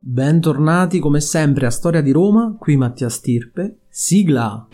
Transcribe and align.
Bentornati 0.00 1.00
come 1.00 1.20
sempre 1.20 1.66
a 1.66 1.70
Storia 1.70 2.00
di 2.00 2.12
Roma, 2.12 2.54
qui 2.56 2.76
Mattia 2.76 3.08
Stirpe, 3.08 3.80
sigla! 3.88 4.68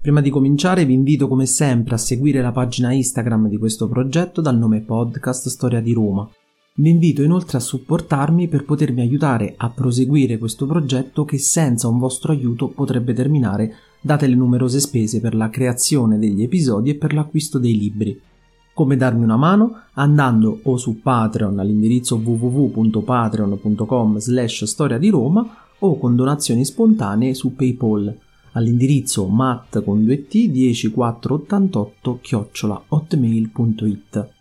Prima 0.00 0.22
di 0.22 0.30
cominciare 0.30 0.86
vi 0.86 0.94
invito 0.94 1.28
come 1.28 1.44
sempre 1.44 1.96
a 1.96 1.98
seguire 1.98 2.40
la 2.40 2.50
pagina 2.50 2.94
Instagram 2.94 3.46
di 3.46 3.58
questo 3.58 3.88
progetto 3.88 4.40
dal 4.40 4.56
nome 4.56 4.80
Podcast 4.80 5.48
Storia 5.48 5.82
di 5.82 5.92
Roma. 5.92 6.26
Vi 6.74 6.88
invito 6.88 7.22
inoltre 7.22 7.58
a 7.58 7.60
supportarmi 7.60 8.48
per 8.48 8.64
potermi 8.64 9.02
aiutare 9.02 9.52
a 9.58 9.68
proseguire 9.68 10.38
questo 10.38 10.64
progetto 10.64 11.26
che 11.26 11.36
senza 11.36 11.86
un 11.86 11.98
vostro 11.98 12.32
aiuto 12.32 12.68
potrebbe 12.68 13.12
terminare 13.12 13.74
date 14.00 14.26
le 14.26 14.34
numerose 14.34 14.80
spese 14.80 15.20
per 15.20 15.34
la 15.34 15.50
creazione 15.50 16.18
degli 16.18 16.42
episodi 16.42 16.88
e 16.88 16.94
per 16.94 17.12
l'acquisto 17.12 17.58
dei 17.58 17.76
libri. 17.76 18.18
Come 18.72 18.96
darmi 18.96 19.22
una 19.22 19.36
mano? 19.36 19.82
Andando 19.92 20.60
o 20.62 20.78
su 20.78 21.02
Patreon 21.02 21.58
all'indirizzo 21.58 22.16
www.patreon.com 22.16 24.18
slash 24.18 24.64
storia 24.64 24.96
di 24.96 25.10
Roma 25.10 25.46
o 25.80 25.98
con 25.98 26.16
donazioni 26.16 26.64
spontanee 26.64 27.34
su 27.34 27.54
PayPal 27.54 28.16
all'indirizzo 28.52 29.26
mat 29.26 29.84
con 29.84 30.02
2t 30.04 30.50
10488 30.50 32.18
chiocciola 32.22 32.82
hotmail.it. 32.88 34.40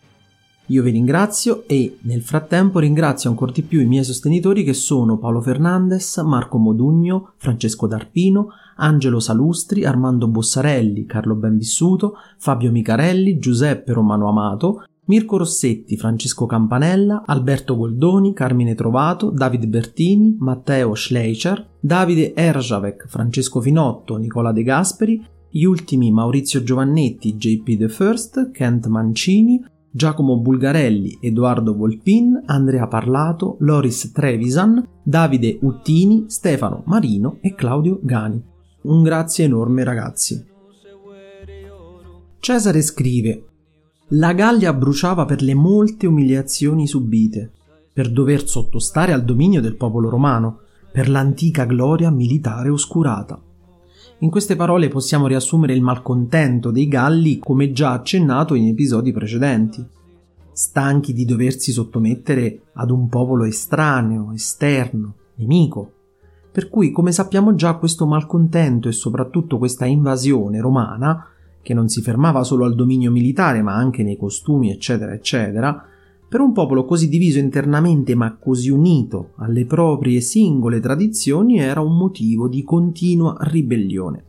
Io 0.71 0.83
vi 0.83 0.91
ringrazio 0.91 1.63
e 1.67 1.97
nel 2.03 2.21
frattempo 2.21 2.79
ringrazio 2.79 3.29
ancora 3.29 3.51
di 3.51 3.61
più 3.61 3.81
i 3.81 3.85
miei 3.85 4.05
sostenitori 4.05 4.63
che 4.63 4.71
sono 4.71 5.17
Paolo 5.17 5.41
Fernandez, 5.41 6.19
Marco 6.19 6.57
Modugno, 6.57 7.33
Francesco 7.35 7.87
D'Arpino, 7.87 8.51
Angelo 8.77 9.19
Salustri, 9.19 9.83
Armando 9.83 10.29
Bossarelli, 10.29 11.05
Carlo 11.05 11.35
Benvissuto, 11.35 12.13
Fabio 12.37 12.71
Micarelli, 12.71 13.37
Giuseppe 13.37 13.91
Romano 13.91 14.29
Amato, 14.29 14.85
Mirko 15.07 15.39
Rossetti, 15.39 15.97
Francesco 15.97 16.45
Campanella, 16.45 17.23
Alberto 17.25 17.75
Goldoni, 17.75 18.33
Carmine 18.33 18.73
Trovato, 18.73 19.29
David 19.29 19.65
Bertini, 19.65 20.37
Matteo 20.39 20.95
Schleicher, 20.95 21.67
Davide 21.81 22.33
Erjavec, 22.33 23.07
Francesco 23.09 23.59
Finotto, 23.59 24.15
Nicola 24.15 24.53
De 24.53 24.63
Gasperi, 24.63 25.21
gli 25.49 25.65
ultimi 25.65 26.11
Maurizio 26.11 26.63
Giovannetti, 26.63 27.35
JP 27.35 27.77
The 27.77 27.89
First, 27.89 28.51
Kent 28.51 28.87
Mancini, 28.87 29.61
Giacomo 29.93 30.37
Bulgarelli, 30.39 31.17
Edoardo 31.19 31.75
Volpin, 31.75 32.43
Andrea 32.45 32.87
Parlato, 32.87 33.57
Loris 33.59 34.13
Trevisan, 34.13 34.87
Davide 35.03 35.59
Uttini, 35.61 36.25
Stefano 36.27 36.83
Marino 36.85 37.39
e 37.41 37.53
Claudio 37.55 37.99
Gani. 38.01 38.41
Un 38.83 39.03
grazie 39.03 39.45
enorme 39.45 39.83
ragazzi. 39.83 40.45
Cesare 42.39 42.81
scrive 42.81 43.45
la 44.13 44.33
Gallia 44.33 44.73
bruciava 44.73 45.25
per 45.25 45.41
le 45.41 45.53
molte 45.53 46.07
umiliazioni 46.07 46.87
subite, 46.87 47.51
per 47.93 48.11
dover 48.11 48.47
sottostare 48.47 49.11
al 49.11 49.23
dominio 49.23 49.61
del 49.61 49.75
popolo 49.75 50.09
romano, 50.09 50.59
per 50.91 51.09
l'antica 51.09 51.65
gloria 51.65 52.09
militare 52.09 52.69
oscurata. 52.69 53.41
In 54.21 54.29
queste 54.29 54.55
parole 54.55 54.87
possiamo 54.87 55.25
riassumere 55.25 55.73
il 55.73 55.81
malcontento 55.81 56.69
dei 56.69 56.87
Galli 56.87 57.39
come 57.39 57.71
già 57.71 57.93
accennato 57.93 58.53
in 58.53 58.67
episodi 58.67 59.11
precedenti. 59.11 59.83
Stanchi 60.51 61.11
di 61.11 61.25
doversi 61.25 61.71
sottomettere 61.71 62.65
ad 62.73 62.91
un 62.91 63.09
popolo 63.09 63.45
estraneo, 63.45 64.31
esterno, 64.31 65.15
nemico. 65.37 65.91
Per 66.51 66.69
cui, 66.69 66.91
come 66.91 67.11
sappiamo 67.11 67.55
già, 67.55 67.73
questo 67.77 68.05
malcontento 68.05 68.87
e 68.87 68.91
soprattutto 68.91 69.57
questa 69.57 69.85
invasione 69.85 70.61
romana 70.61 71.25
che 71.59 71.73
non 71.73 71.89
si 71.89 72.03
fermava 72.03 72.43
solo 72.43 72.65
al 72.65 72.75
dominio 72.75 73.09
militare 73.09 73.63
ma 73.63 73.73
anche 73.73 74.03
nei 74.03 74.17
costumi 74.17 74.69
eccetera 74.69 75.13
eccetera, 75.13 75.83
per 76.31 76.39
un 76.39 76.53
popolo 76.53 76.85
così 76.85 77.09
diviso 77.09 77.39
internamente 77.39 78.15
ma 78.15 78.37
così 78.37 78.69
unito 78.69 79.31
alle 79.35 79.65
proprie 79.65 80.21
singole 80.21 80.79
tradizioni 80.79 81.59
era 81.59 81.81
un 81.81 81.97
motivo 81.97 82.47
di 82.47 82.63
continua 82.63 83.35
ribellione. 83.41 84.23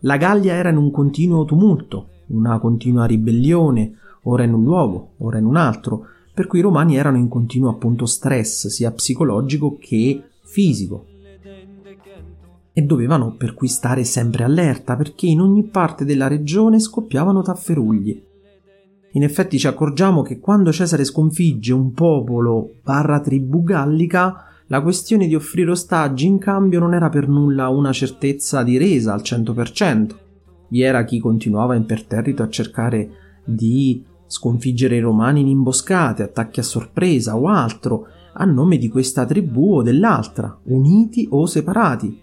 La 0.00 0.16
Gallia 0.16 0.54
era 0.54 0.70
in 0.70 0.78
un 0.78 0.90
continuo 0.90 1.44
tumulto, 1.44 2.08
una 2.28 2.58
continua 2.58 3.04
ribellione, 3.04 3.92
ora 4.22 4.44
in 4.44 4.54
un 4.54 4.64
luogo, 4.64 5.10
ora 5.18 5.36
in 5.36 5.44
un 5.44 5.56
altro, 5.56 6.06
per 6.32 6.46
cui 6.46 6.60
i 6.60 6.62
romani 6.62 6.96
erano 6.96 7.18
in 7.18 7.28
continuo 7.28 7.68
appunto 7.68 8.06
stress, 8.06 8.68
sia 8.68 8.90
psicologico 8.90 9.76
che 9.78 10.30
fisico 10.40 11.04
e 12.72 12.80
dovevano 12.80 13.34
per 13.36 13.52
cui 13.52 13.68
stare 13.68 14.04
sempre 14.04 14.44
allerta 14.44 14.96
perché 14.96 15.26
in 15.26 15.42
ogni 15.42 15.64
parte 15.64 16.06
della 16.06 16.26
regione 16.26 16.80
scoppiavano 16.80 17.42
tafferugli. 17.42 18.30
In 19.12 19.22
effetti 19.22 19.58
ci 19.58 19.66
accorgiamo 19.66 20.22
che 20.22 20.38
quando 20.38 20.72
Cesare 20.72 21.04
sconfigge 21.04 21.72
un 21.72 21.92
popolo 21.92 22.76
barra 22.82 23.20
tribù 23.20 23.62
gallica, 23.62 24.44
la 24.68 24.80
questione 24.80 25.26
di 25.26 25.34
offrire 25.34 25.70
ostaggi 25.70 26.26
in 26.26 26.38
cambio 26.38 26.80
non 26.80 26.94
era 26.94 27.10
per 27.10 27.28
nulla 27.28 27.68
una 27.68 27.92
certezza 27.92 28.62
di 28.62 28.78
resa 28.78 29.12
al 29.12 29.20
100%. 29.20 30.14
Vi 30.68 30.80
era 30.80 31.04
chi 31.04 31.18
continuava 31.18 31.74
imperterrito 31.74 32.42
a 32.42 32.48
cercare 32.48 33.10
di 33.44 34.02
sconfiggere 34.26 34.96
i 34.96 35.00
romani 35.00 35.40
in 35.40 35.48
imboscate, 35.48 36.22
attacchi 36.22 36.60
a 36.60 36.62
sorpresa 36.62 37.36
o 37.36 37.48
altro, 37.48 38.06
a 38.32 38.46
nome 38.46 38.78
di 38.78 38.88
questa 38.88 39.26
tribù 39.26 39.76
o 39.76 39.82
dell'altra, 39.82 40.58
uniti 40.64 41.26
o 41.30 41.44
separati, 41.44 42.21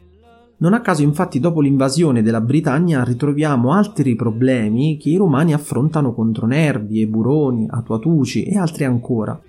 non 0.60 0.74
a 0.74 0.82
caso 0.82 1.04
infatti 1.04 1.40
dopo 1.40 1.62
l'invasione 1.62 2.22
della 2.22 2.42
Britannia 2.42 3.04
ritroviamo 3.04 3.72
altri 3.72 4.16
problemi 4.16 4.98
che 4.98 5.10
i 5.10 5.16
romani 5.16 5.54
affrontano 5.54 6.14
contro 6.14 6.48
Nervi, 6.48 7.02
Eburoni, 7.02 7.68
Atuatuci 7.70 8.44
e 8.44 8.58
altri 8.58 8.84
ancora. 8.84 9.40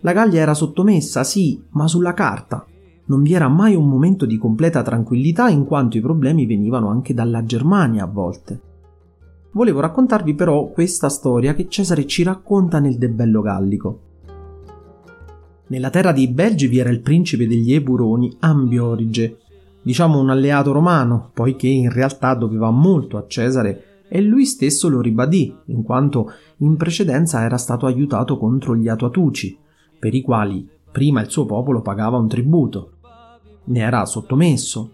La 0.00 0.12
Gallia 0.12 0.40
era 0.40 0.54
sottomessa, 0.54 1.24
sì, 1.24 1.60
ma 1.70 1.88
sulla 1.88 2.14
carta. 2.14 2.64
Non 3.06 3.22
vi 3.22 3.32
era 3.32 3.48
mai 3.48 3.74
un 3.74 3.88
momento 3.88 4.24
di 4.24 4.38
completa 4.38 4.82
tranquillità 4.82 5.48
in 5.48 5.64
quanto 5.64 5.96
i 5.96 6.00
problemi 6.00 6.46
venivano 6.46 6.88
anche 6.88 7.14
dalla 7.14 7.44
Germania 7.44 8.04
a 8.04 8.08
volte. 8.08 8.60
Volevo 9.52 9.80
raccontarvi 9.80 10.34
però 10.34 10.68
questa 10.68 11.08
storia 11.08 11.52
che 11.54 11.68
Cesare 11.68 12.06
ci 12.06 12.22
racconta 12.22 12.78
nel 12.78 12.96
Debello 12.96 13.42
Gallico. 13.42 14.00
Nella 15.66 15.90
terra 15.90 16.12
dei 16.12 16.28
Belgi 16.28 16.68
vi 16.68 16.78
era 16.78 16.90
il 16.90 17.00
principe 17.00 17.48
degli 17.48 17.72
Eburoni, 17.72 18.36
Ambiorige, 18.40 19.38
diciamo 19.82 20.18
un 20.18 20.30
alleato 20.30 20.72
romano, 20.72 21.30
poiché 21.34 21.66
in 21.66 21.90
realtà 21.90 22.34
doveva 22.34 22.70
molto 22.70 23.16
a 23.16 23.24
Cesare 23.26 24.04
e 24.08 24.20
lui 24.20 24.44
stesso 24.44 24.88
lo 24.88 25.00
ribadì, 25.00 25.54
in 25.66 25.82
quanto 25.82 26.30
in 26.58 26.76
precedenza 26.76 27.42
era 27.42 27.56
stato 27.56 27.86
aiutato 27.86 28.38
contro 28.38 28.76
gli 28.76 28.88
Atuatuci, 28.88 29.58
per 29.98 30.14
i 30.14 30.20
quali 30.20 30.68
prima 30.90 31.22
il 31.22 31.30
suo 31.30 31.46
popolo 31.46 31.80
pagava 31.80 32.18
un 32.18 32.28
tributo. 32.28 32.92
Ne 33.64 33.80
era 33.80 34.04
sottomesso. 34.04 34.92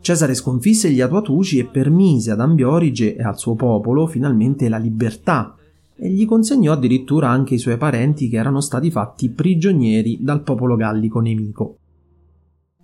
Cesare 0.00 0.34
sconfisse 0.34 0.90
gli 0.90 1.00
Atuatuci 1.00 1.58
e 1.58 1.66
permise 1.66 2.32
ad 2.32 2.40
Ambiorige 2.40 3.16
e 3.16 3.22
al 3.22 3.38
suo 3.38 3.54
popolo 3.54 4.06
finalmente 4.06 4.68
la 4.68 4.78
libertà 4.78 5.56
e 5.94 6.10
gli 6.10 6.26
consegnò 6.26 6.72
addirittura 6.72 7.28
anche 7.28 7.54
i 7.54 7.58
suoi 7.58 7.76
parenti 7.76 8.28
che 8.28 8.36
erano 8.36 8.60
stati 8.60 8.90
fatti 8.90 9.30
prigionieri 9.30 10.18
dal 10.20 10.42
popolo 10.42 10.76
gallico 10.76 11.20
nemico. 11.20 11.78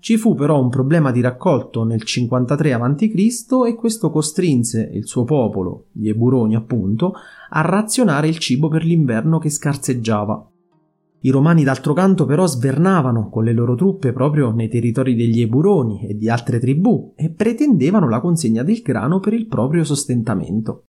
Ci 0.02 0.16
fu 0.16 0.34
però 0.34 0.60
un 0.60 0.68
problema 0.68 1.12
di 1.12 1.20
raccolto 1.20 1.84
nel 1.84 2.02
53 2.02 2.72
a.C. 2.72 3.46
e 3.68 3.76
questo 3.76 4.10
costrinse 4.10 4.90
il 4.92 5.06
suo 5.06 5.22
popolo, 5.22 5.90
gli 5.92 6.08
Eburoni 6.08 6.56
appunto, 6.56 7.12
a 7.50 7.60
razionare 7.60 8.26
il 8.26 8.38
cibo 8.38 8.66
per 8.66 8.82
l'inverno 8.84 9.38
che 9.38 9.48
scarseggiava. 9.48 10.50
I 11.20 11.30
romani 11.30 11.62
d'altro 11.62 11.92
canto 11.92 12.24
però 12.24 12.46
svernavano 12.46 13.28
con 13.28 13.44
le 13.44 13.52
loro 13.52 13.76
truppe 13.76 14.12
proprio 14.12 14.50
nei 14.50 14.68
territori 14.68 15.14
degli 15.14 15.40
Eburoni 15.40 16.04
e 16.08 16.16
di 16.16 16.28
altre 16.28 16.58
tribù 16.58 17.12
e 17.14 17.30
pretendevano 17.30 18.08
la 18.08 18.20
consegna 18.20 18.64
del 18.64 18.82
grano 18.82 19.20
per 19.20 19.34
il 19.34 19.46
proprio 19.46 19.84
sostentamento. 19.84 20.86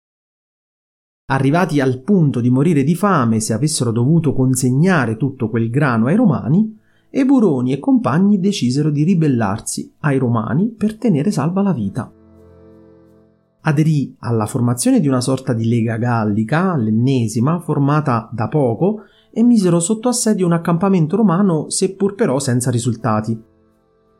Arrivati 1.31 1.81
al 1.81 2.01
punto 2.01 2.39
di 2.39 2.49
morire 2.49 2.85
di 2.85 2.95
fame 2.95 3.41
se 3.41 3.51
avessero 3.51 3.91
dovuto 3.91 4.31
consegnare 4.31 5.17
tutto 5.17 5.49
quel 5.49 5.69
grano 5.69 6.05
ai 6.05 6.15
romani, 6.15 6.79
e 7.13 7.25
Buroni 7.25 7.73
e 7.73 7.79
compagni 7.79 8.39
decisero 8.39 8.89
di 8.89 9.03
ribellarsi 9.03 9.93
ai 9.99 10.17
romani 10.17 10.69
per 10.69 10.97
tenere 10.97 11.29
salva 11.29 11.61
la 11.61 11.73
vita. 11.73 12.11
Aderì 13.63 14.15
alla 14.19 14.47
formazione 14.47 14.99
di 14.99 15.07
una 15.07 15.21
sorta 15.21 15.53
di 15.53 15.67
lega 15.67 15.97
gallica, 15.97 16.75
l'ennesima, 16.77 17.59
formata 17.59 18.29
da 18.31 18.47
poco, 18.47 19.03
e 19.29 19.43
misero 19.43 19.79
sotto 19.79 20.09
assedio 20.09 20.45
un 20.45 20.53
accampamento 20.53 21.15
romano, 21.15 21.69
seppur 21.69 22.15
però 22.15 22.39
senza 22.39 22.71
risultati. 22.71 23.39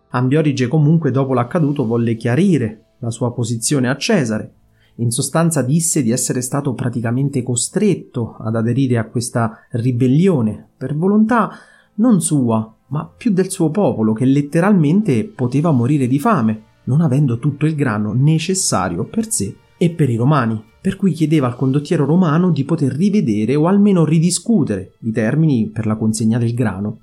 Ambiorige 0.09 0.67
comunque 0.67 1.11
dopo 1.11 1.33
l'accaduto 1.33 1.85
volle 1.85 2.15
chiarire 2.15 2.95
la 2.99 3.09
sua 3.09 3.33
posizione 3.33 3.89
a 3.89 3.95
Cesare. 3.95 4.53
In 4.95 5.09
sostanza 5.09 5.61
disse 5.61 6.03
di 6.03 6.11
essere 6.11 6.41
stato 6.41 6.73
praticamente 6.73 7.41
costretto 7.41 8.35
ad 8.39 8.55
aderire 8.55 8.97
a 8.97 9.07
questa 9.07 9.57
ribellione 9.71 10.67
per 10.77 10.95
volontà 10.95 11.49
non 11.95 12.21
sua, 12.21 12.75
ma 12.91 13.05
più 13.05 13.31
del 13.31 13.49
suo 13.49 13.69
popolo, 13.69 14.13
che 14.13 14.25
letteralmente 14.25 15.23
poteva 15.25 15.71
morire 15.71 16.07
di 16.07 16.19
fame, 16.19 16.63
non 16.85 17.01
avendo 17.01 17.39
tutto 17.39 17.65
il 17.65 17.75
grano 17.75 18.13
necessario 18.13 19.05
per 19.05 19.29
sé 19.31 19.55
e 19.77 19.91
per 19.91 20.09
i 20.09 20.15
romani, 20.15 20.61
per 20.81 20.95
cui 20.95 21.11
chiedeva 21.11 21.47
al 21.47 21.55
condottiero 21.55 22.05
romano 22.05 22.51
di 22.51 22.63
poter 22.65 22.91
rivedere 22.93 23.55
o 23.55 23.67
almeno 23.67 24.03
ridiscutere 24.03 24.93
i 25.01 25.11
termini 25.11 25.69
per 25.69 25.85
la 25.85 25.95
consegna 25.95 26.37
del 26.37 26.53
grano. 26.53 26.99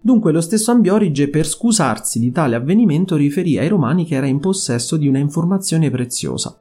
Dunque 0.00 0.32
lo 0.32 0.40
stesso 0.40 0.70
Ambiorige, 0.70 1.28
per 1.28 1.46
scusarsi 1.46 2.18
di 2.18 2.30
tale 2.30 2.54
avvenimento, 2.54 3.16
riferì 3.16 3.58
ai 3.58 3.68
romani 3.68 4.04
che 4.04 4.14
era 4.14 4.26
in 4.26 4.38
possesso 4.38 4.96
di 4.96 5.08
una 5.08 5.18
informazione 5.18 5.90
preziosa, 5.90 6.58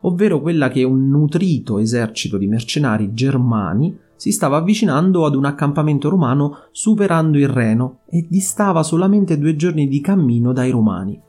ovvero 0.00 0.40
quella 0.40 0.68
che 0.68 0.82
un 0.82 1.08
nutrito 1.08 1.78
esercito 1.78 2.36
di 2.36 2.48
mercenari 2.48 3.14
germani 3.14 3.96
si 4.22 4.30
stava 4.30 4.58
avvicinando 4.58 5.26
ad 5.26 5.34
un 5.34 5.46
accampamento 5.46 6.08
romano 6.08 6.68
superando 6.70 7.38
il 7.38 7.48
Reno 7.48 8.02
e 8.08 8.24
distava 8.30 8.84
solamente 8.84 9.36
due 9.36 9.56
giorni 9.56 9.88
di 9.88 10.00
cammino 10.00 10.52
dai 10.52 10.70
romani. 10.70 11.20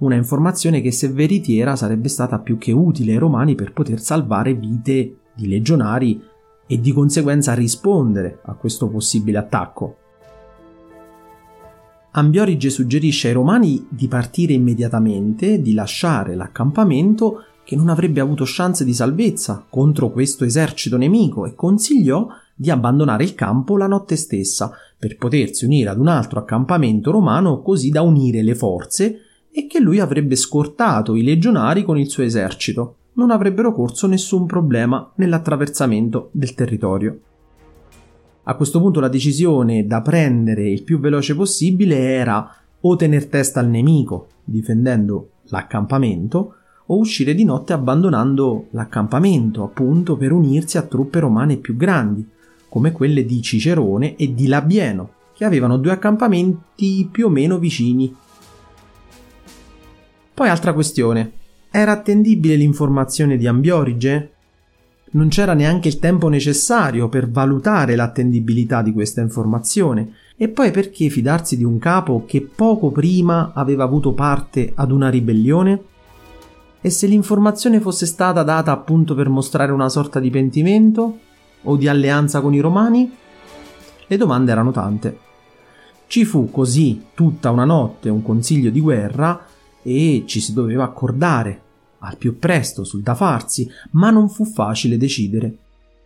Una 0.00 0.16
informazione 0.16 0.82
che 0.82 0.92
se 0.92 1.08
veritiera 1.08 1.76
sarebbe 1.76 2.08
stata 2.10 2.40
più 2.40 2.58
che 2.58 2.72
utile 2.72 3.12
ai 3.12 3.16
romani 3.16 3.54
per 3.54 3.72
poter 3.72 4.00
salvare 4.00 4.52
vite 4.52 5.20
di 5.34 5.48
legionari 5.48 6.22
e 6.66 6.78
di 6.78 6.92
conseguenza 6.92 7.54
rispondere 7.54 8.40
a 8.44 8.52
questo 8.52 8.90
possibile 8.90 9.38
attacco. 9.38 9.96
Ambiorige 12.10 12.68
suggerisce 12.68 13.28
ai 13.28 13.34
romani 13.34 13.86
di 13.88 14.08
partire 14.08 14.52
immediatamente, 14.52 15.58
di 15.62 15.72
lasciare 15.72 16.34
l'accampamento 16.34 17.44
che 17.64 17.76
non 17.76 17.88
avrebbe 17.88 18.20
avuto 18.20 18.44
chance 18.46 18.84
di 18.84 18.92
salvezza 18.92 19.64
contro 19.68 20.10
questo 20.10 20.44
esercito 20.44 20.96
nemico 20.96 21.46
e 21.46 21.54
consigliò 21.54 22.28
di 22.54 22.70
abbandonare 22.70 23.24
il 23.24 23.34
campo 23.34 23.76
la 23.76 23.86
notte 23.86 24.16
stessa 24.16 24.72
per 24.98 25.16
potersi 25.16 25.64
unire 25.64 25.90
ad 25.90 25.98
un 25.98 26.08
altro 26.08 26.38
accampamento 26.38 27.10
romano 27.10 27.62
così 27.62 27.90
da 27.90 28.02
unire 28.02 28.42
le 28.42 28.54
forze 28.54 29.18
e 29.50 29.66
che 29.66 29.80
lui 29.80 29.98
avrebbe 29.98 30.36
scortato 30.36 31.14
i 31.14 31.22
legionari 31.22 31.84
con 31.84 31.98
il 31.98 32.08
suo 32.08 32.22
esercito 32.22 32.96
non 33.14 33.30
avrebbero 33.30 33.72
corso 33.72 34.06
nessun 34.06 34.46
problema 34.46 35.12
nell'attraversamento 35.16 36.30
del 36.32 36.54
territorio. 36.54 37.20
A 38.44 38.56
questo 38.56 38.80
punto 38.80 39.00
la 39.00 39.08
decisione 39.08 39.86
da 39.86 40.02
prendere 40.02 40.68
il 40.68 40.82
più 40.82 40.98
veloce 40.98 41.34
possibile 41.34 41.96
era 41.96 42.56
o 42.80 42.96
tener 42.96 43.26
testa 43.26 43.60
al 43.60 43.68
nemico, 43.68 44.26
difendendo 44.44 45.30
l'accampamento, 45.44 46.56
o 46.86 46.98
uscire 46.98 47.34
di 47.34 47.44
notte 47.44 47.72
abbandonando 47.72 48.66
l'accampamento, 48.70 49.62
appunto 49.62 50.16
per 50.16 50.32
unirsi 50.32 50.76
a 50.76 50.82
truppe 50.82 51.20
romane 51.20 51.56
più 51.56 51.76
grandi, 51.76 52.26
come 52.68 52.92
quelle 52.92 53.24
di 53.24 53.40
Cicerone 53.40 54.16
e 54.16 54.34
di 54.34 54.46
Labieno, 54.46 55.10
che 55.32 55.44
avevano 55.44 55.78
due 55.78 55.92
accampamenti 55.92 57.08
più 57.10 57.26
o 57.26 57.30
meno 57.30 57.58
vicini. 57.58 58.14
Poi 60.34 60.48
altra 60.48 60.72
questione, 60.72 61.32
era 61.70 61.92
attendibile 61.92 62.56
l'informazione 62.56 63.36
di 63.36 63.46
Ambiorige? 63.46 64.30
Non 65.12 65.28
c'era 65.28 65.54
neanche 65.54 65.88
il 65.88 65.98
tempo 65.98 66.28
necessario 66.28 67.08
per 67.08 67.30
valutare 67.30 67.94
l'attendibilità 67.94 68.82
di 68.82 68.92
questa 68.92 69.20
informazione. 69.20 70.12
E 70.36 70.48
poi 70.48 70.72
perché 70.72 71.08
fidarsi 71.08 71.56
di 71.56 71.62
un 71.62 71.78
capo 71.78 72.24
che 72.26 72.42
poco 72.42 72.90
prima 72.90 73.52
aveva 73.54 73.84
avuto 73.84 74.12
parte 74.12 74.72
ad 74.74 74.90
una 74.90 75.08
ribellione? 75.08 75.82
E 76.86 76.90
se 76.90 77.06
l'informazione 77.06 77.80
fosse 77.80 78.04
stata 78.04 78.42
data 78.42 78.70
appunto 78.70 79.14
per 79.14 79.30
mostrare 79.30 79.72
una 79.72 79.88
sorta 79.88 80.20
di 80.20 80.28
pentimento? 80.28 81.18
O 81.62 81.76
di 81.76 81.88
alleanza 81.88 82.42
con 82.42 82.52
i 82.52 82.60
romani? 82.60 83.10
Le 84.06 84.16
domande 84.18 84.52
erano 84.52 84.70
tante. 84.70 85.18
Ci 86.06 86.26
fu 86.26 86.50
così 86.50 87.06
tutta 87.14 87.50
una 87.50 87.64
notte 87.64 88.10
un 88.10 88.20
consiglio 88.22 88.68
di 88.68 88.82
guerra 88.82 89.46
e 89.82 90.24
ci 90.26 90.40
si 90.40 90.52
doveva 90.52 90.84
accordare 90.84 91.62
al 92.00 92.18
più 92.18 92.38
presto 92.38 92.84
sul 92.84 93.00
da 93.00 93.14
farsi, 93.14 93.66
ma 93.92 94.10
non 94.10 94.28
fu 94.28 94.44
facile 94.44 94.98
decidere. 94.98 95.56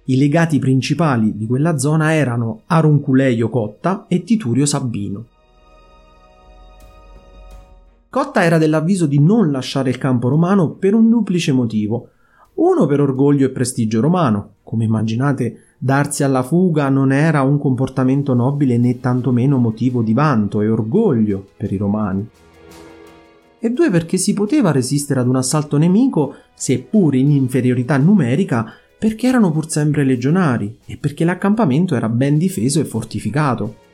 I 0.05 0.17
legati 0.17 0.61
principali 0.61 1.37
di 1.37 1.49
quella 1.49 1.77
zona 1.77 2.15
erano 2.15 2.61
Arunculeio 2.67 3.49
Cotta 3.49 4.05
e 4.07 4.23
Titurio 4.23 4.65
Sabino. 4.65 5.25
Cotta 8.11 8.43
era 8.43 8.59
dell'avviso 8.59 9.07
di 9.07 9.21
non 9.21 9.51
lasciare 9.51 9.91
il 9.91 9.99
campo 9.99 10.29
romano 10.29 10.71
per 10.71 10.95
un 10.95 11.09
duplice 11.09 11.53
motivo. 11.53 12.09
Uno 12.55 12.87
per 12.87 13.01
orgoglio 13.01 13.47
e 13.47 13.51
prestigio 13.51 14.01
romano. 14.01 14.55
Come 14.63 14.85
immaginate, 14.85 15.75
darsi 15.79 16.25
alla 16.25 16.43
fuga 16.43 16.89
non 16.89 17.13
era 17.13 17.43
un 17.43 17.59
comportamento 17.59 18.35
nobile 18.35 18.79
né 18.79 18.99
tantomeno 19.01 19.59
motivo 19.59 20.03
di 20.03 20.15
vanto 20.15 20.61
e 20.61 20.69
orgoglio 20.69 21.47
per 21.57 21.73
i 21.73 21.77
romani 21.77 22.29
e 23.61 23.71
due 23.71 23.91
perché 23.91 24.17
si 24.17 24.35
poteva 24.35 24.71
resistere 24.71 25.21
ad 25.21 25.27
un 25.27 25.37
assalto 25.37 25.77
nemico, 25.77 26.35
seppur 26.55 27.15
in 27.15 27.31
inferiorità 27.31 27.97
numerica, 27.97 28.73
perché 28.99 29.27
erano 29.27 29.51
pur 29.51 29.69
sempre 29.69 30.05
legionari 30.05 30.79
e 30.87 30.97
perché 30.97 31.25
l'accampamento 31.25 31.95
era 31.95 32.09
ben 32.09 32.39
difeso 32.39 32.81
e 32.81 32.85
fortificato. 32.85 33.87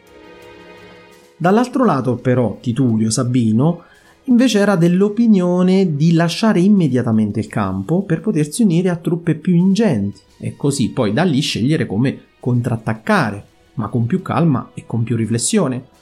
Dall'altro 1.36 1.84
lato, 1.84 2.16
però, 2.16 2.58
Titulio 2.60 3.10
Sabino 3.10 3.82
invece 4.24 4.58
era 4.58 4.76
dell'opinione 4.76 5.96
di 5.96 6.12
lasciare 6.12 6.60
immediatamente 6.60 7.40
il 7.40 7.46
campo 7.46 8.02
per 8.02 8.20
potersi 8.20 8.62
unire 8.62 8.88
a 8.88 8.96
truppe 8.96 9.34
più 9.34 9.54
ingenti 9.54 10.20
e 10.38 10.56
così 10.56 10.90
poi 10.90 11.12
da 11.12 11.24
lì 11.24 11.40
scegliere 11.40 11.86
come 11.86 12.18
contrattaccare, 12.40 13.44
ma 13.74 13.88
con 13.88 14.06
più 14.06 14.22
calma 14.22 14.70
e 14.74 14.84
con 14.86 15.02
più 15.02 15.16
riflessione. 15.16 15.92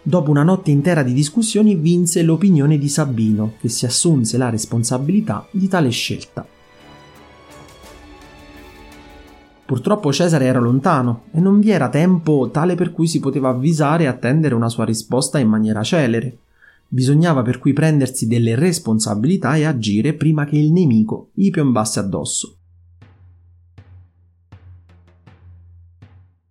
Dopo 0.00 0.30
una 0.30 0.42
notte 0.42 0.70
intera 0.70 1.02
di 1.02 1.12
discussioni 1.12 1.74
vinse 1.74 2.22
l'opinione 2.22 2.78
di 2.78 2.88
Sabino, 2.88 3.54
che 3.60 3.68
si 3.68 3.84
assunse 3.84 4.38
la 4.38 4.48
responsabilità 4.48 5.46
di 5.50 5.68
tale 5.68 5.90
scelta. 5.90 6.46
Purtroppo 9.66 10.10
Cesare 10.12 10.46
era 10.46 10.60
lontano 10.60 11.24
e 11.30 11.40
non 11.40 11.60
vi 11.60 11.70
era 11.70 11.90
tempo 11.90 12.48
tale 12.50 12.74
per 12.74 12.90
cui 12.90 13.06
si 13.06 13.20
poteva 13.20 13.50
avvisare 13.50 14.04
e 14.04 14.06
attendere 14.06 14.54
una 14.54 14.70
sua 14.70 14.86
risposta 14.86 15.38
in 15.38 15.48
maniera 15.48 15.82
celere. 15.82 16.38
Bisognava 16.90 17.42
per 17.42 17.58
cui 17.58 17.74
prendersi 17.74 18.26
delle 18.26 18.54
responsabilità 18.54 19.56
e 19.56 19.64
agire 19.64 20.14
prima 20.14 20.46
che 20.46 20.56
il 20.56 20.72
nemico 20.72 21.30
gli 21.34 21.50
piombasse 21.50 22.00
addosso. 22.00 22.56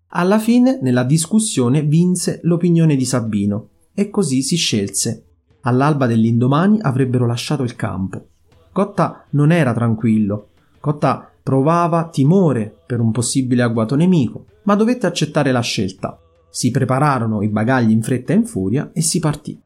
Alla 0.10 0.40
fine, 0.40 0.80
nella 0.82 1.04
discussione, 1.04 1.82
vinse 1.82 2.40
l'opinione 2.44 2.96
di 2.96 3.06
Sabino 3.06 3.70
e 3.94 4.10
così 4.10 4.44
si 4.44 4.56
scelse. 4.56 5.26
All'alba 5.62 6.06
dell'indomani 6.06 6.80
avrebbero 6.82 7.26
lasciato 7.26 7.64
il 7.64 7.76
campo. 7.76 8.28
Cotta 8.72 9.26
non 9.32 9.52
era 9.52 9.74
tranquillo. 9.74 10.50
Cotta 10.80 11.32
provava 11.42 12.10
timore 12.10 12.76
per 12.86 13.00
un 13.00 13.12
possibile 13.12 13.64
agguato 13.64 13.96
nemico, 13.96 14.46
ma 14.64 14.76
dovette 14.76 15.08
accettare 15.08 15.52
la 15.52 15.62
scelta. 15.62 16.20
Si 16.50 16.72
prepararono 16.72 17.42
i 17.42 17.50
bagagli 17.50 17.92
in 17.92 18.04
fretta 18.04 18.34
e 18.34 18.38
in 18.38 18.46
furia 18.46 18.92
e 18.94 19.02
si 19.02 19.20
partì. 19.20 19.60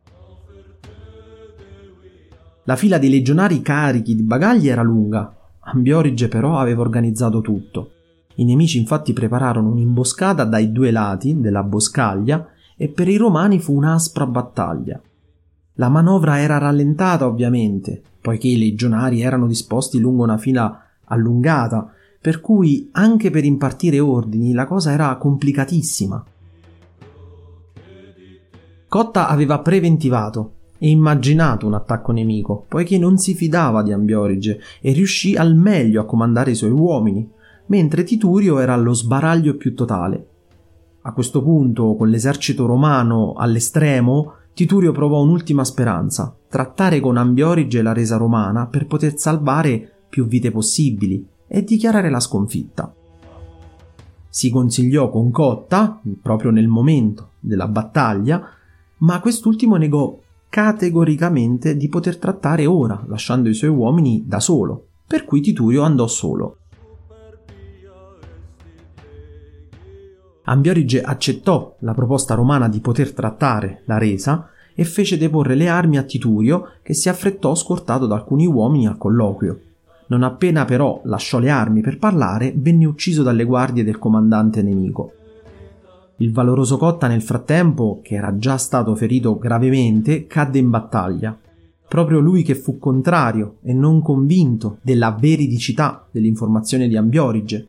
La 2.65 2.75
fila 2.75 3.00
dei 3.00 3.10
legionari 3.10 3.62
carichi 3.62 4.15
di 4.15 4.22
bagagli 4.22 4.68
era 4.68 4.84
lunga. 4.84 5.36
Ambiorige 5.62 6.27
però 6.27 6.60
aveva 6.60 6.82
organizzato 6.82 7.41
tutto. 7.41 7.91
I 8.36 8.46
nemici 8.46 8.77
infatti 8.77 9.13
prepararono 9.13 9.72
un'imboscata 9.72 10.44
dai 10.44 10.72
due 10.72 10.91
lati 10.91 11.39
della 11.39 11.63
boscaglia 11.63 12.48
e 12.77 12.88
per 12.88 13.08
i 13.08 13.18
romani 13.18 13.60
fu 13.60 13.75
un'aspra 13.75 14.27
battaglia. 14.27 15.01
La 15.75 15.89
manovra 15.89 16.39
era 16.39 16.60
rallentata 16.60 17.25
ovviamente, 17.25 18.01
poiché 18.22 18.48
i 18.48 18.60
legionari 18.60 19.22
erano 19.22 19.48
disposti 19.48 20.00
lungo 20.00 20.24
una 20.24 20.38
fila 20.38 20.84
allungata, 21.06 21.91
per 22.22 22.41
cui 22.41 22.89
anche 22.91 23.32
per 23.32 23.44
impartire 23.44 24.00
ordini 24.00 24.53
la 24.53 24.65
cosa 24.65 24.91
era 24.91 25.15
complicatissima. 25.18 26.24
Cotta 28.88 29.27
aveva 29.27 29.60
preventivato 29.60 30.53
e 30.83 30.89
immaginato 30.89 31.67
un 31.67 31.75
attacco 31.75 32.11
nemico, 32.11 32.65
poiché 32.67 32.97
non 32.97 33.19
si 33.19 33.35
fidava 33.35 33.83
di 33.83 33.91
Ambiorige 33.91 34.59
e 34.81 34.93
riuscì 34.93 35.35
al 35.35 35.55
meglio 35.55 36.01
a 36.01 36.05
comandare 36.05 36.50
i 36.50 36.55
suoi 36.55 36.71
uomini, 36.71 37.29
mentre 37.67 38.03
Titurio 38.03 38.57
era 38.57 38.73
allo 38.73 38.91
sbaraglio 38.91 39.57
più 39.57 39.75
totale. 39.75 40.27
A 41.03 41.13
questo 41.13 41.43
punto, 41.43 41.95
con 41.95 42.09
l'esercito 42.09 42.65
romano 42.65 43.33
all'estremo, 43.33 44.33
Titurio 44.55 44.91
provò 44.91 45.21
un'ultima 45.21 45.63
speranza, 45.63 46.35
trattare 46.50 47.00
con 47.00 47.15
Ambiorige 47.15 47.83
la 47.83 47.93
resa 47.93 48.17
romana 48.17 48.65
per 48.65 48.88
poter 48.88 49.19
salvare 49.19 49.88
più 50.09 50.25
vite 50.25 50.50
possibili 50.50 51.23
e 51.45 51.63
dichiarare 51.63 52.09
la 52.09 52.19
sconfitta. 52.19 52.91
Si 54.27 54.50
consigliò 54.50 55.11
con 55.11 55.29
Cotta, 55.29 56.01
proprio 56.23 56.50
nel 56.50 56.67
momento 56.67 57.33
della 57.39 57.67
battaglia, 57.67 58.43
ma 58.97 59.19
quest'ultimo 59.19 59.75
negò 59.75 60.17
categoricamente 60.51 61.77
di 61.77 61.88
poter 61.88 62.17
trattare 62.17 62.65
ora, 62.65 63.01
lasciando 63.08 63.48
i 63.48 63.53
suoi 63.53 63.70
uomini 63.70 64.25
da 64.27 64.41
solo, 64.41 64.88
per 65.08 65.24
cui 65.24 65.39
Titurio 65.39 65.84
andò 65.84 66.08
solo. 66.08 66.58
Ambiorige 70.43 71.01
accettò 71.01 71.77
la 71.79 71.93
proposta 71.93 72.34
romana 72.34 72.67
di 72.67 72.81
poter 72.81 73.13
trattare 73.13 73.84
la 73.86 73.98
resa 73.98 74.50
e 74.75 74.84
fece 74.84 75.17
deporre 75.17 75.55
le 75.55 75.70
armi 75.70 75.98
a 75.98 76.03
Titurio, 76.03 76.74
che 76.81 76.93
si 76.93 77.08
affrettò 77.08 77.55
scortato 77.55 78.05
da 78.05 78.15
alcuni 78.15 78.46
uomini 78.46 78.88
al 78.88 78.98
colloquio. 78.98 79.60
Non 80.08 80.24
appena 80.24 80.65
però 80.65 81.00
lasciò 81.05 81.39
le 81.39 81.50
armi 81.50 81.79
per 81.79 81.98
parlare, 81.98 82.51
venne 82.58 82.84
ucciso 82.84 83.24
dalle 83.24 83.46
guardie 83.46 83.86
del 83.86 83.98
comandante 83.98 84.62
nemico. 84.62 85.13
Il 86.18 86.32
valoroso 86.32 86.77
Cotta 86.77 87.08
nel 87.08 87.22
frattempo, 87.22 88.00
che 88.03 88.15
era 88.15 88.38
già 88.38 88.58
stato 88.58 88.96
ferito 88.96 89.38
gravemente, 89.38 90.27
cadde 90.27 90.60
in 90.60 90.70
battaglia. 90.70 91.38
Proprio 91.88 92.20
lui 92.20 92.44
che 92.44 92.56
fu 92.56 92.77
contrario 92.77 93.58
e 93.63 93.74
non 93.74 94.01
convinto 94.01 94.77
della 94.82 95.12
veridicità 95.12 96.08
dell'informazione 96.12 96.88
di 96.88 96.96
Ambiorige. 96.96 97.68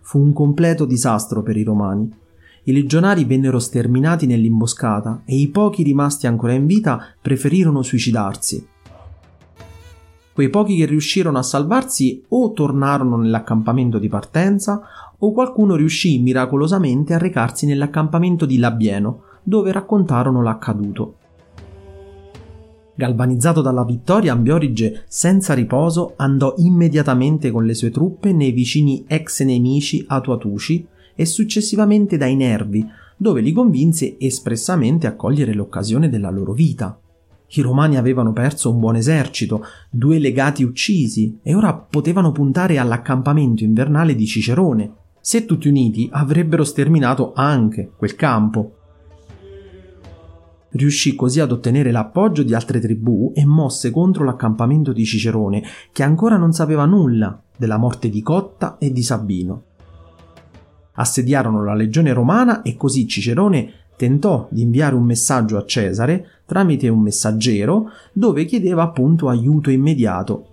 Fu 0.00 0.18
un 0.18 0.32
completo 0.32 0.84
disastro 0.84 1.42
per 1.42 1.56
i 1.56 1.62
romani. 1.62 2.10
I 2.64 2.72
legionari 2.72 3.24
vennero 3.24 3.58
sterminati 3.58 4.26
nell'imboscata 4.26 5.22
e 5.24 5.36
i 5.36 5.48
pochi 5.48 5.82
rimasti 5.82 6.26
ancora 6.26 6.52
in 6.52 6.66
vita 6.66 7.00
preferirono 7.20 7.82
suicidarsi. 7.82 8.66
Quei 10.32 10.48
pochi 10.48 10.76
che 10.76 10.86
riuscirono 10.86 11.38
a 11.38 11.42
salvarsi 11.42 12.24
o 12.28 12.52
tornarono 12.52 13.16
nell'accampamento 13.16 13.98
di 13.98 14.08
partenza 14.08 14.80
o 15.20 15.32
qualcuno 15.32 15.76
riuscì 15.76 16.18
miracolosamente 16.18 17.14
a 17.14 17.18
recarsi 17.18 17.66
nell'accampamento 17.66 18.46
di 18.46 18.58
Labieno, 18.58 19.22
dove 19.42 19.72
raccontarono 19.72 20.42
l'accaduto. 20.42 21.14
Galvanizzato 22.94 23.62
dalla 23.62 23.84
vittoria, 23.84 24.32
Ambiorige, 24.32 25.04
senza 25.08 25.54
riposo, 25.54 26.12
andò 26.16 26.54
immediatamente 26.58 27.50
con 27.50 27.64
le 27.64 27.72
sue 27.72 27.90
truppe 27.90 28.32
nei 28.32 28.52
vicini 28.52 29.04
ex 29.06 29.42
nemici 29.42 30.04
Atuatuci 30.06 30.86
e 31.14 31.24
successivamente 31.24 32.18
dai 32.18 32.36
Nervi, 32.36 32.86
dove 33.16 33.40
li 33.40 33.52
convinse 33.52 34.16
espressamente 34.18 35.06
a 35.06 35.14
cogliere 35.14 35.54
l'occasione 35.54 36.08
della 36.08 36.30
loro 36.30 36.52
vita. 36.52 36.98
I 37.52 37.60
romani 37.62 37.96
avevano 37.96 38.32
perso 38.32 38.70
un 38.70 38.78
buon 38.78 38.96
esercito, 38.96 39.64
due 39.90 40.18
legati 40.18 40.62
uccisi 40.62 41.38
e 41.42 41.54
ora 41.54 41.74
potevano 41.74 42.32
puntare 42.32 42.78
all'accampamento 42.78 43.64
invernale 43.64 44.14
di 44.14 44.26
Cicerone, 44.26 44.92
se 45.20 45.44
tutti 45.44 45.68
uniti 45.68 46.08
avrebbero 46.12 46.64
sterminato 46.64 47.32
anche 47.34 47.90
quel 47.96 48.14
campo. 48.16 48.74
Riuscì 50.70 51.16
così 51.16 51.40
ad 51.40 51.50
ottenere 51.50 51.90
l'appoggio 51.90 52.42
di 52.42 52.54
altre 52.54 52.78
tribù 52.78 53.32
e 53.34 53.44
mosse 53.44 53.90
contro 53.90 54.24
l'accampamento 54.24 54.92
di 54.92 55.04
Cicerone, 55.04 55.62
che 55.92 56.02
ancora 56.02 56.36
non 56.36 56.52
sapeva 56.52 56.84
nulla 56.84 57.42
della 57.56 57.76
morte 57.76 58.08
di 58.08 58.22
Cotta 58.22 58.78
e 58.78 58.92
di 58.92 59.02
Sabino. 59.02 59.64
Assediarono 60.92 61.64
la 61.64 61.74
legione 61.74 62.12
romana 62.12 62.62
e 62.62 62.76
così 62.76 63.06
Cicerone 63.08 63.72
tentò 63.96 64.48
di 64.50 64.62
inviare 64.62 64.94
un 64.94 65.04
messaggio 65.04 65.58
a 65.58 65.64
Cesare 65.66 66.42
tramite 66.46 66.88
un 66.88 67.00
messaggero 67.00 67.90
dove 68.12 68.44
chiedeva 68.44 68.82
appunto 68.82 69.28
aiuto 69.28 69.70
immediato 69.70 70.49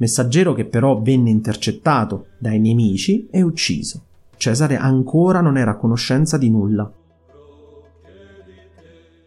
messaggero 0.00 0.54
che 0.54 0.64
però 0.64 1.00
venne 1.00 1.30
intercettato 1.30 2.28
dai 2.38 2.58
nemici 2.58 3.28
e 3.30 3.42
ucciso. 3.42 4.04
Cesare 4.36 4.76
ancora 4.76 5.40
non 5.40 5.56
era 5.56 5.72
a 5.72 5.76
conoscenza 5.76 6.38
di 6.38 6.50
nulla. 6.50 6.90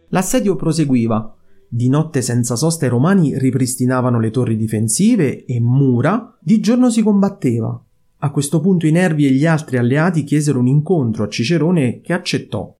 L'assedio 0.08 0.56
proseguiva. 0.56 1.36
Di 1.68 1.88
notte 1.88 2.22
senza 2.22 2.56
sosta 2.56 2.86
i 2.86 2.88
romani 2.88 3.38
ripristinavano 3.38 4.20
le 4.20 4.30
torri 4.30 4.56
difensive 4.56 5.44
e 5.44 5.60
mura, 5.60 6.36
di 6.40 6.60
giorno 6.60 6.90
si 6.90 7.02
combatteva. 7.02 7.80
A 8.18 8.30
questo 8.30 8.60
punto 8.60 8.86
i 8.86 8.92
Nervi 8.92 9.26
e 9.26 9.30
gli 9.30 9.46
altri 9.46 9.76
alleati 9.76 10.24
chiesero 10.24 10.58
un 10.58 10.66
incontro 10.66 11.24
a 11.24 11.28
Cicerone 11.28 12.00
che 12.00 12.12
accettò. 12.12 12.74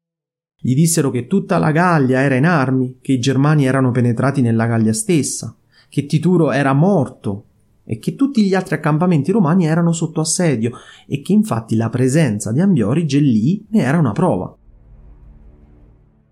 Gli 0.61 0.75
dissero 0.75 1.11
che 1.11 1.27
tutta 1.27 1.59
la 1.59 1.71
Gallia 1.71 2.21
era 2.21 2.37
in 2.37 2.47
armi, 2.47 2.99
che 3.01 3.13
i 3.13 3.19
Germani 3.21 3.67
erano 3.67 3.91
penetrati 3.91 4.41
nella 4.41 4.67
Gallia 4.67 4.93
stessa, 4.93 5.57
che 5.89 6.07
Tituro 6.07 6.51
era 6.51 6.73
morto 6.73 7.47
e 7.85 7.99
che 7.99 8.15
tutti 8.15 8.43
gli 8.43 8.55
altri 8.55 8.75
accampamenti 8.75 9.31
romani 9.31 9.67
erano 9.67 9.93
sotto 9.93 10.21
assedio 10.21 10.73
e 11.07 11.21
che 11.21 11.33
infatti 11.33 11.77
la 11.77 11.91
presenza 11.91 12.51
di 12.51 12.61
Ambiorige 12.61 13.19
lì 13.19 13.65
ne 13.71 13.83
era 13.83 13.99
una 13.99 14.13
prova. 14.13 14.57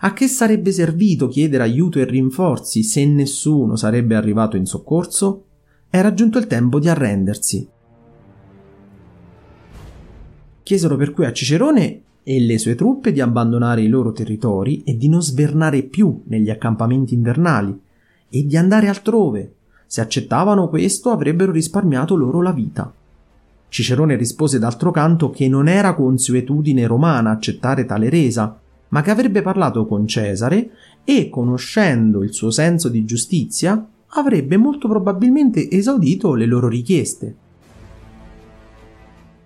A 0.04 0.12
che 0.14 0.26
sarebbe 0.26 0.72
servito 0.72 1.28
chiedere 1.28 1.62
aiuto 1.62 2.00
e 2.00 2.04
rinforzi 2.04 2.82
se 2.82 3.06
nessuno 3.06 3.76
sarebbe 3.76 4.16
arrivato 4.16 4.56
in 4.56 4.66
soccorso? 4.66 5.44
Era 5.90 6.12
giunto 6.12 6.38
il 6.38 6.46
tempo 6.46 6.80
di 6.80 6.88
arrendersi. 6.88 7.68
Chiesero 10.62 10.96
per 10.96 11.12
cui 11.12 11.24
a 11.24 11.32
Cicerone 11.32 12.02
e 12.24 12.40
le 12.40 12.58
sue 12.58 12.74
truppe 12.74 13.12
di 13.12 13.20
abbandonare 13.20 13.82
i 13.82 13.88
loro 13.88 14.12
territori 14.12 14.82
e 14.84 14.96
di 14.96 15.08
non 15.08 15.22
svernare 15.22 15.82
più 15.82 16.22
negli 16.26 16.50
accampamenti 16.50 17.14
invernali 17.14 17.78
e 18.28 18.44
di 18.44 18.56
andare 18.56 18.88
altrove, 18.88 19.54
se 19.92 20.00
accettavano 20.00 20.70
questo 20.70 21.10
avrebbero 21.10 21.52
risparmiato 21.52 22.16
loro 22.16 22.40
la 22.40 22.52
vita. 22.52 22.90
Cicerone 23.68 24.16
rispose 24.16 24.58
d'altro 24.58 24.90
canto 24.90 25.28
che 25.28 25.48
non 25.48 25.68
era 25.68 25.94
consuetudine 25.94 26.86
romana 26.86 27.32
accettare 27.32 27.84
tale 27.84 28.08
resa, 28.08 28.58
ma 28.88 29.02
che 29.02 29.10
avrebbe 29.10 29.42
parlato 29.42 29.84
con 29.84 30.06
Cesare 30.06 30.70
e, 31.04 31.28
conoscendo 31.28 32.22
il 32.22 32.32
suo 32.32 32.50
senso 32.50 32.88
di 32.88 33.04
giustizia, 33.04 33.86
avrebbe 34.14 34.56
molto 34.56 34.88
probabilmente 34.88 35.70
esaudito 35.70 36.32
le 36.32 36.46
loro 36.46 36.68
richieste. 36.68 37.36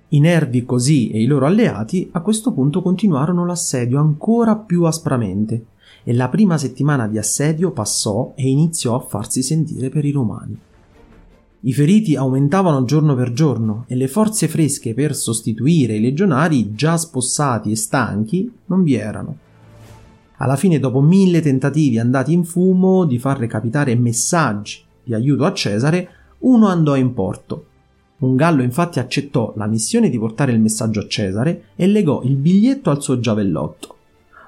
I 0.08 0.20
nervi 0.20 0.64
così 0.64 1.10
e 1.10 1.20
i 1.20 1.26
loro 1.26 1.46
alleati 1.46 2.08
a 2.12 2.20
questo 2.20 2.52
punto 2.52 2.80
continuarono 2.80 3.44
l'assedio 3.44 3.98
ancora 3.98 4.54
più 4.54 4.84
aspramente 4.84 5.66
e 6.04 6.12
la 6.12 6.28
prima 6.28 6.56
settimana 6.56 7.08
di 7.08 7.18
assedio 7.18 7.72
passò 7.72 8.32
e 8.36 8.48
iniziò 8.48 8.94
a 8.94 9.00
farsi 9.00 9.42
sentire 9.42 9.88
per 9.88 10.04
i 10.04 10.12
romani. 10.12 10.56
I 11.58 11.72
feriti 11.72 12.14
aumentavano 12.14 12.84
giorno 12.84 13.16
per 13.16 13.32
giorno 13.32 13.84
e 13.88 13.96
le 13.96 14.06
forze 14.06 14.46
fresche 14.46 14.94
per 14.94 15.16
sostituire 15.16 15.96
i 15.96 16.00
legionari 16.00 16.74
già 16.74 16.96
spossati 16.96 17.72
e 17.72 17.76
stanchi 17.76 18.48
non 18.66 18.84
vi 18.84 18.94
erano. 18.94 19.38
Alla 20.36 20.54
fine, 20.54 20.78
dopo 20.78 21.00
mille 21.00 21.40
tentativi 21.40 21.98
andati 21.98 22.32
in 22.32 22.44
fumo 22.44 23.04
di 23.04 23.18
far 23.18 23.38
recapitare 23.38 23.96
messaggi 23.96 24.84
di 25.02 25.14
aiuto 25.14 25.44
a 25.44 25.52
Cesare, 25.52 26.08
uno 26.40 26.68
andò 26.68 26.94
in 26.94 27.12
porto. 27.12 27.66
Un 28.18 28.34
gallo 28.34 28.62
infatti 28.62 28.98
accettò 28.98 29.52
la 29.56 29.66
missione 29.66 30.08
di 30.08 30.18
portare 30.18 30.52
il 30.52 30.60
messaggio 30.60 31.00
a 31.00 31.06
Cesare 31.06 31.64
e 31.76 31.86
legò 31.86 32.22
il 32.22 32.36
biglietto 32.36 32.88
al 32.88 33.02
suo 33.02 33.20
giavellotto. 33.20 33.94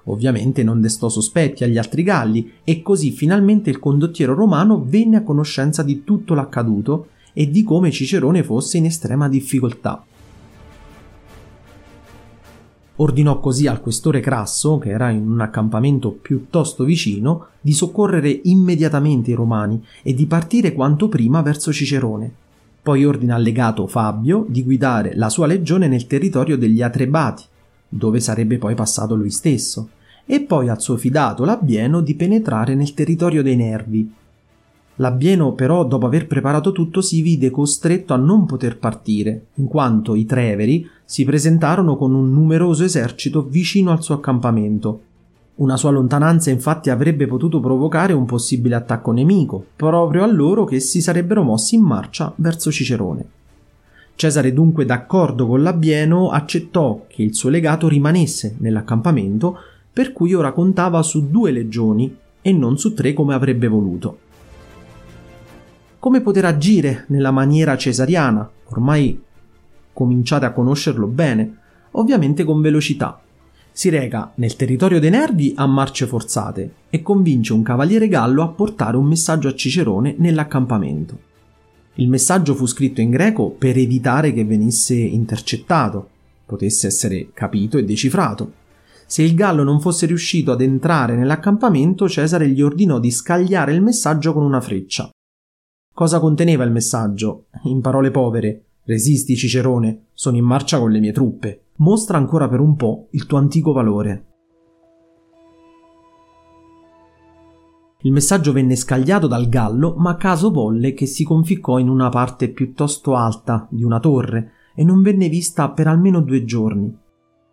Ovviamente 0.05 0.63
non 0.63 0.81
destò 0.81 1.11
sospetti 1.11 1.65
agli 1.65 1.77
altri 1.77 2.03
galli 2.03 2.53
e 2.65 2.81
così 2.81 3.11
finalmente 3.11 3.69
il 3.69 3.79
condottiero 3.79 4.33
romano 4.33 4.83
venne 4.83 5.19
a 5.19 5.23
conoscenza 5.23 5.83
di 5.83 6.03
tutto 6.03 6.33
l'accaduto 6.33 7.09
e 7.35 7.51
di 7.51 7.63
come 7.63 7.91
Cicerone 7.91 8.43
fosse 8.43 8.79
in 8.79 8.87
estrema 8.87 9.29
difficoltà. 9.29 10.03
Ordinò 12.97 13.39
così 13.39 13.67
al 13.67 13.83
questore 13.83 14.21
Crasso, 14.21 14.79
che 14.79 14.89
era 14.89 15.11
in 15.11 15.29
un 15.31 15.41
accampamento 15.43 16.11
piuttosto 16.11 16.85
vicino, 16.85 17.49
di 17.61 17.73
soccorrere 17.73 18.41
immediatamente 18.45 19.31
i 19.31 19.35
romani 19.35 19.85
e 20.03 20.15
di 20.15 20.27
partire 20.27 20.73
quanto 20.73 21.09
prima 21.09 21.43
verso 21.43 21.71
Cicerone. 21.71 22.47
Poi 22.83 23.05
ordina 23.05 23.35
al 23.35 23.43
legato 23.43 23.87
Fabio 23.87 24.47
di 24.49 24.63
guidare 24.63 25.15
la 25.15 25.29
sua 25.29 25.47
legione 25.47 25.89
nel 25.89 26.07
territorio 26.07 26.57
degli 26.57 26.83
Atrebati, 26.83 27.45
dove 27.89 28.21
sarebbe 28.21 28.59
poi 28.59 28.75
passato 28.75 29.15
lui 29.15 29.31
stesso, 29.31 29.91
e 30.25 30.41
poi 30.41 30.69
al 30.69 30.81
suo 30.81 30.97
fidato 30.97 31.45
Labieno 31.45 32.01
di 32.01 32.15
penetrare 32.15 32.75
nel 32.75 32.95
territorio 32.95 33.43
dei 33.43 33.57
Nervi. 33.57 34.13
Labieno 34.97 35.53
però 35.53 35.87
dopo 35.87 36.07
aver 36.07 36.27
preparato 36.27 36.73
tutto 36.73 37.01
si 37.01 37.23
vide 37.23 37.51
costretto 37.51 38.15
a 38.15 38.17
non 38.17 38.47
poter 38.47 38.79
partire, 38.79 39.47
in 39.55 39.67
quanto 39.67 40.15
i 40.15 40.25
Treveri 40.25 40.89
si 41.05 41.25
presentarono 41.25 41.97
con 41.97 42.15
un 42.15 42.33
numeroso 42.33 42.85
esercito 42.85 43.43
vicino 43.43 43.93
al 43.93 44.03
suo 44.03 44.17
accampamento. 44.17 45.03
Una 45.59 45.77
sua 45.77 45.91
lontananza 45.91 46.51
infatti 46.51 46.89
avrebbe 46.89 47.27
potuto 47.27 47.59
provocare 47.59 48.13
un 48.13 48.27
possibile 48.27 48.77
attacco 48.77 49.11
nemico, 49.11 49.65
proprio 49.75 50.23
a 50.23 50.27
loro 50.27 50.65
che 50.65 50.79
si 50.79 51.01
sarebbero 51.01 51.43
mossi 51.43 51.75
in 51.75 51.83
marcia 51.83 52.33
verso 52.37 52.71
Cicerone. 52.71 53.27
Cesare 54.15 54.53
dunque 54.53 54.85
d'accordo 54.85 55.49
con 55.49 55.63
Labieno 55.63 56.31
accettò 56.31 57.07
che 57.09 57.23
il 57.23 57.35
suo 57.35 57.49
legato 57.49 57.89
rimanesse 57.89 58.55
nell'accampamento 58.59 59.59
per 59.93 60.13
cui 60.13 60.33
ora 60.33 60.53
contava 60.53 61.03
su 61.03 61.29
due 61.29 61.51
legioni 61.51 62.17
e 62.41 62.53
non 62.53 62.79
su 62.79 62.95
tre 62.95 63.13
come 63.13 63.35
avrebbe 63.35 63.67
voluto. 63.67 64.19
Come 65.99 66.21
poter 66.21 66.45
agire 66.45 67.05
nella 67.09 67.33
maniera 67.33 67.77
cesariana? 67.77 68.49
Ormai 68.67 69.21
cominciate 69.93 70.47
a 70.47 70.53
conoscerlo 70.53 71.09
bene, 71.09 71.57
ovviamente 71.93 72.45
con 72.45 72.61
velocità. 72.61 73.21
Si 73.79 73.91
reca 73.91 74.33
nel 74.35 74.57
territorio 74.57 74.99
dei 74.99 75.11
Nervi 75.11 75.53
a 75.55 75.65
marce 75.65 76.09
forzate 76.09 76.73
e 76.91 77.01
convince 77.01 77.53
un 77.53 77.63
cavaliere 77.63 78.09
gallo 78.09 78.43
a 78.43 78.49
portare 78.49 78.97
un 78.97 79.07
messaggio 79.07 79.47
a 79.47 79.55
Cicerone 79.55 80.17
nell'accampamento. 80.19 81.17
Il 81.95 82.09
messaggio 82.09 82.57
fu 82.57 82.67
scritto 82.67 83.01
in 83.01 83.11
greco 83.11 83.51
per 83.51 83.79
evitare 83.79 84.33
che 84.33 84.45
venisse 84.45 84.97
intercettato 84.97 86.09
potesse 86.45 86.89
essere 86.89 87.31
capito 87.33 87.79
e 87.79 87.85
decifrato. 87.85 88.53
Se 89.07 89.23
il 89.23 89.37
Gallo 89.37 89.63
non 89.63 89.81
fosse 89.81 90.07
riuscito 90.07 90.51
ad 90.51 90.61
entrare 90.61 91.15
nell'accampamento, 91.15 92.09
Cesare 92.09 92.49
gli 92.49 92.63
ordinò 92.63 92.99
di 92.99 93.13
scagliare 93.13 93.73
il 93.73 93.81
messaggio 93.81 94.33
con 94.33 94.43
una 94.43 94.61
freccia. 94.61 95.09
Cosa 95.95 96.19
conteneva 96.19 96.65
il 96.65 96.73
messaggio? 96.73 97.45
In 97.67 97.81
parole 97.81 98.11
povere, 98.11 98.65
resisti 98.87 99.37
Cicerone, 99.37 100.07
sono 100.15 100.37
in 100.37 100.45
marcia 100.45 100.81
con 100.81 100.91
le 100.91 100.99
mie 100.99 101.13
truppe. 101.13 101.63
Mostra 101.79 102.19
ancora 102.19 102.49
per 102.49 102.59
un 102.59 102.75
po' 102.75 103.07
il 103.13 103.27
tuo 103.27 103.39
antico 103.39 103.73
valore. 103.73 104.27
Il 108.03 108.13
messaggio 108.13 108.53
venne 108.53 108.75
scagliato 108.75 109.29
dal 109.29 109.49
gallo, 109.49 109.95
ma 109.97 110.17
caso 110.17 110.51
volle 110.51 110.93
che 110.93 111.07
si 111.07 111.23
conficcò 111.23 111.79
in 111.79 111.89
una 111.89 112.09
parte 112.09 112.49
piuttosto 112.49 113.15
alta 113.15 113.69
di 113.71 113.85
una 113.85 114.01
torre 114.01 114.53
e 114.75 114.83
non 114.83 115.03
venne 115.03 115.29
vista 115.29 115.71
per 115.71 115.87
almeno 115.87 116.21
due 116.21 116.45
giorni. 116.45 116.97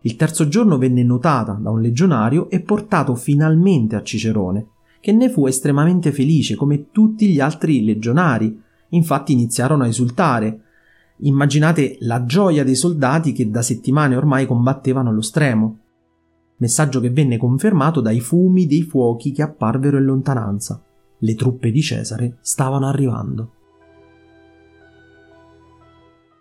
Il 0.00 0.16
terzo 0.16 0.48
giorno 0.48 0.76
venne 0.76 1.04
notata 1.04 1.52
da 1.52 1.70
un 1.70 1.80
legionario 1.80 2.50
e 2.50 2.60
portato 2.60 3.14
finalmente 3.14 3.94
a 3.94 4.02
Cicerone, 4.02 4.68
che 5.00 5.12
ne 5.12 5.28
fu 5.28 5.46
estremamente 5.46 6.10
felice 6.10 6.56
come 6.56 6.90
tutti 6.90 7.28
gli 7.28 7.38
altri 7.38 7.84
legionari. 7.84 8.60
Infatti 8.90 9.32
iniziarono 9.32 9.84
a 9.84 9.88
esultare. 9.88 10.62
Immaginate 11.18 11.96
la 12.00 12.24
gioia 12.24 12.64
dei 12.64 12.74
soldati 12.74 13.32
che 13.32 13.48
da 13.50 13.62
settimane 13.62 14.16
ormai 14.16 14.46
combattevano 14.46 15.10
allo 15.10 15.22
stremo 15.22 15.78
messaggio 16.58 17.00
che 17.00 17.10
venne 17.10 17.36
confermato 17.36 18.00
dai 18.00 18.20
fumi 18.20 18.66
dei 18.66 18.82
fuochi 18.82 19.32
che 19.32 19.42
apparvero 19.42 19.98
in 19.98 20.04
lontananza. 20.04 20.82
Le 21.18 21.34
truppe 21.34 21.70
di 21.70 21.82
Cesare 21.82 22.38
stavano 22.40 22.86
arrivando. 22.86 23.50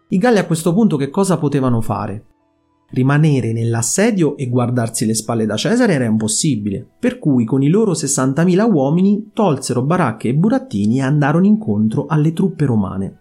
I 0.09 0.17
Galli 0.17 0.37
a 0.37 0.45
questo 0.45 0.73
punto 0.73 0.97
che 0.97 1.09
cosa 1.09 1.37
potevano 1.37 1.81
fare? 1.81 2.25
Rimanere 2.91 3.51
nell'assedio 3.51 4.37
e 4.37 4.47
guardarsi 4.47 5.05
le 5.05 5.15
spalle 5.15 5.45
da 5.45 5.55
Cesare 5.55 5.93
era 5.93 6.05
impossibile, 6.05 6.87
per 6.99 7.17
cui 7.17 7.43
con 7.43 7.63
i 7.63 7.69
loro 7.69 7.93
60.000 7.93 8.71
uomini 8.71 9.31
tolsero 9.33 9.81
baracche 9.81 10.29
e 10.29 10.35
burattini 10.35 10.99
e 10.99 11.01
andarono 11.01 11.45
incontro 11.45 12.05
alle 12.05 12.31
truppe 12.31 12.65
romane. 12.65 13.19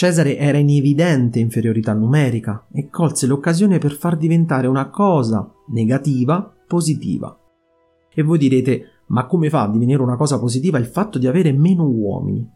Cesare 0.00 0.38
era 0.38 0.56
in 0.56 0.70
evidente 0.70 1.40
inferiorità 1.40 1.92
numerica 1.92 2.64
e 2.72 2.88
colse 2.88 3.26
l'occasione 3.26 3.76
per 3.76 3.92
far 3.92 4.16
diventare 4.16 4.66
una 4.66 4.88
cosa 4.88 5.46
negativa 5.72 6.50
positiva. 6.66 7.38
E 8.10 8.22
voi 8.22 8.38
direte, 8.38 9.02
ma 9.08 9.26
come 9.26 9.50
fa 9.50 9.64
a 9.64 9.68
divenire 9.68 10.00
una 10.00 10.16
cosa 10.16 10.38
positiva 10.38 10.78
il 10.78 10.86
fatto 10.86 11.18
di 11.18 11.26
avere 11.26 11.52
meno 11.52 11.84
uomini? 11.84 12.50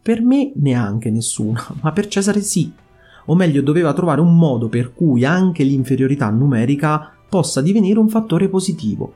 Per 0.00 0.22
me 0.22 0.52
neanche 0.54 1.10
nessuna, 1.10 1.66
ma 1.82 1.90
per 1.90 2.06
Cesare 2.06 2.40
sì. 2.40 2.72
O 3.24 3.34
meglio, 3.34 3.60
doveva 3.60 3.92
trovare 3.92 4.20
un 4.20 4.38
modo 4.38 4.68
per 4.68 4.92
cui 4.94 5.24
anche 5.24 5.64
l'inferiorità 5.64 6.30
numerica 6.30 7.12
possa 7.28 7.60
divenire 7.60 7.98
un 7.98 8.08
fattore 8.08 8.48
positivo. 8.48 9.14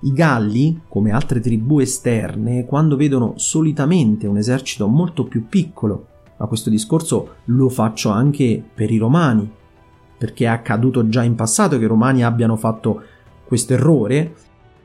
I 0.00 0.12
Galli, 0.12 0.80
come 0.88 1.12
altre 1.12 1.38
tribù 1.38 1.78
esterne, 1.78 2.64
quando 2.64 2.96
vedono 2.96 3.34
solitamente 3.36 4.26
un 4.26 4.38
esercito 4.38 4.88
molto 4.88 5.22
più 5.22 5.46
piccolo 5.46 6.06
ma 6.36 6.46
questo 6.46 6.70
discorso 6.70 7.36
lo 7.46 7.68
faccio 7.68 8.10
anche 8.10 8.62
per 8.74 8.90
i 8.90 8.98
romani, 8.98 9.50
perché 10.18 10.44
è 10.44 10.48
accaduto 10.48 11.08
già 11.08 11.22
in 11.22 11.34
passato 11.34 11.78
che 11.78 11.84
i 11.84 11.88
romani 11.88 12.24
abbiano 12.24 12.56
fatto 12.56 13.02
questo 13.44 13.72
errore, 13.74 14.34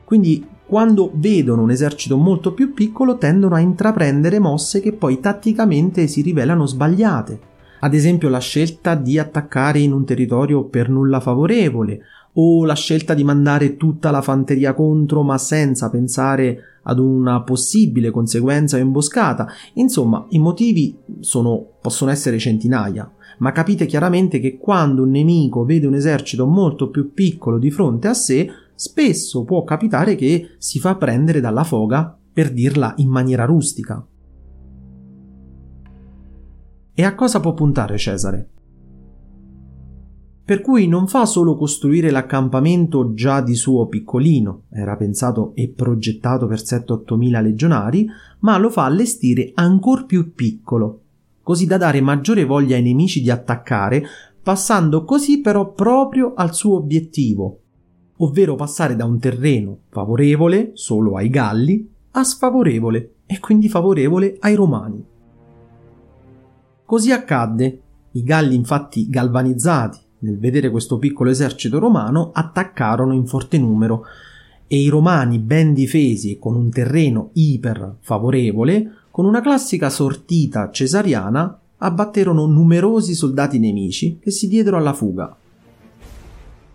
quindi 0.04 0.46
quando 0.66 1.10
vedono 1.14 1.62
un 1.62 1.70
esercito 1.70 2.18
molto 2.18 2.52
più 2.52 2.74
piccolo 2.74 3.16
tendono 3.16 3.54
a 3.54 3.60
intraprendere 3.60 4.38
mosse 4.38 4.80
che 4.80 4.92
poi 4.92 5.18
tatticamente 5.18 6.06
si 6.06 6.20
rivelano 6.20 6.66
sbagliate. 6.66 7.40
Ad 7.80 7.94
esempio 7.94 8.28
la 8.28 8.40
scelta 8.40 8.94
di 8.94 9.18
attaccare 9.18 9.78
in 9.78 9.92
un 9.92 10.04
territorio 10.04 10.64
per 10.64 10.90
nulla 10.90 11.20
favorevole, 11.20 12.00
o 12.34 12.64
la 12.64 12.74
scelta 12.74 13.14
di 13.14 13.24
mandare 13.24 13.76
tutta 13.76 14.10
la 14.10 14.22
fanteria 14.22 14.74
contro 14.74 15.22
ma 15.22 15.38
senza 15.38 15.90
pensare 15.90 16.58
ad 16.82 16.98
una 16.98 17.42
possibile 17.42 18.10
conseguenza 18.10 18.76
o 18.76 18.80
imboscata. 18.80 19.46
Insomma, 19.74 20.26
i 20.30 20.38
motivi 20.38 20.96
sono, 21.20 21.64
possono 21.80 22.10
essere 22.10 22.38
centinaia, 22.38 23.10
ma 23.38 23.52
capite 23.52 23.86
chiaramente 23.86 24.40
che 24.40 24.58
quando 24.58 25.02
un 25.02 25.10
nemico 25.10 25.64
vede 25.64 25.86
un 25.86 25.94
esercito 25.94 26.46
molto 26.46 26.88
più 26.90 27.12
piccolo 27.12 27.58
di 27.58 27.70
fronte 27.70 28.08
a 28.08 28.14
sé, 28.14 28.48
spesso 28.74 29.44
può 29.44 29.64
capitare 29.64 30.14
che 30.14 30.54
si 30.58 30.78
fa 30.78 30.96
prendere 30.96 31.40
dalla 31.40 31.64
foga, 31.64 32.16
per 32.32 32.52
dirla 32.52 32.94
in 32.98 33.08
maniera 33.08 33.44
rustica. 33.44 34.06
E 36.94 37.04
a 37.04 37.14
cosa 37.14 37.40
può 37.40 37.52
puntare 37.52 37.98
Cesare? 37.98 38.50
Per 40.48 40.62
cui 40.62 40.86
non 40.86 41.08
fa 41.08 41.26
solo 41.26 41.56
costruire 41.56 42.10
l'accampamento 42.10 43.12
già 43.12 43.42
di 43.42 43.54
suo 43.54 43.86
piccolino, 43.86 44.62
era 44.70 44.96
pensato 44.96 45.52
e 45.54 45.68
progettato 45.68 46.46
per 46.46 46.58
7-8 46.58 47.16
mila 47.16 47.42
legionari, 47.42 48.08
ma 48.38 48.56
lo 48.56 48.70
fa 48.70 48.86
allestire 48.86 49.50
ancor 49.52 50.06
più 50.06 50.32
piccolo, 50.32 51.00
così 51.42 51.66
da 51.66 51.76
dare 51.76 52.00
maggiore 52.00 52.46
voglia 52.46 52.76
ai 52.76 52.82
nemici 52.82 53.20
di 53.20 53.28
attaccare, 53.28 54.02
passando 54.42 55.04
così 55.04 55.42
però 55.42 55.70
proprio 55.74 56.32
al 56.34 56.54
suo 56.54 56.76
obiettivo, 56.76 57.60
ovvero 58.16 58.54
passare 58.54 58.96
da 58.96 59.04
un 59.04 59.18
terreno 59.18 59.80
favorevole 59.90 60.70
solo 60.72 61.16
ai 61.16 61.28
Galli 61.28 61.86
a 62.12 62.24
sfavorevole 62.24 63.16
e 63.26 63.38
quindi 63.38 63.68
favorevole 63.68 64.38
ai 64.40 64.54
Romani. 64.54 65.04
Così 66.86 67.12
accadde. 67.12 67.82
I 68.12 68.22
Galli 68.22 68.54
infatti 68.54 69.10
galvanizzati 69.10 70.06
nel 70.20 70.38
vedere 70.38 70.70
questo 70.70 70.98
piccolo 70.98 71.30
esercito 71.30 71.78
romano, 71.78 72.30
attaccarono 72.32 73.12
in 73.12 73.26
forte 73.26 73.58
numero 73.58 74.04
e 74.66 74.78
i 74.78 74.88
romani 74.88 75.38
ben 75.38 75.72
difesi 75.72 76.32
e 76.32 76.38
con 76.38 76.54
un 76.54 76.70
terreno 76.70 77.30
iper 77.34 77.96
favorevole, 78.00 78.92
con 79.10 79.24
una 79.24 79.40
classica 79.40 79.90
sortita 79.90 80.70
cesariana, 80.70 81.58
abbatterono 81.78 82.46
numerosi 82.46 83.14
soldati 83.14 83.58
nemici 83.58 84.18
che 84.20 84.30
si 84.30 84.48
diedero 84.48 84.76
alla 84.76 84.92
fuga. 84.92 85.34